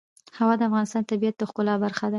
هوا 0.37 0.53
د 0.59 0.61
افغانستان 0.69 1.01
د 1.03 1.09
طبیعت 1.11 1.35
د 1.37 1.41
ښکلا 1.49 1.75
برخه 1.83 2.01
ده. 2.07 2.09